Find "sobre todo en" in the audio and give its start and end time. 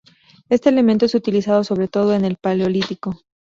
1.63-2.25